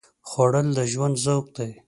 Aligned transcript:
خوړل 0.29 0.67
د 0.77 0.79
ژوند 0.91 1.15
ذوق 1.25 1.45
دی 1.57 1.69